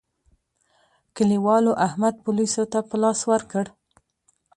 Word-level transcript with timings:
کلیوالو 1.15 1.71
احمد 1.87 2.15
پوليسو 2.23 2.63
ته 2.71 2.79
په 2.89 2.95
لاس 3.01 3.19
ورکړ. 3.31 3.65